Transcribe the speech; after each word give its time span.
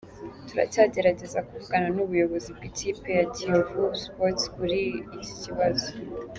Turacyagerageza 0.47 1.39
kuvugana 1.47 1.87
n’ubuyobozi 1.95 2.49
bw’ikipe 2.57 3.09
ya 3.19 3.25
Kiyovu 3.33 3.81
Sports 4.03 4.43
kuri 4.55 4.81
iki 5.17 5.33
kibazo. 5.43 5.89